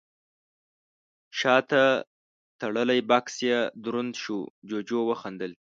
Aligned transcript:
شاته 1.39 1.83
تړلی 2.61 2.99
بکس 3.09 3.35
يې 3.49 3.59
دروند 3.83 4.13
شو، 4.21 4.37
جُوجُو 4.69 4.99
وخندل: 5.09 5.51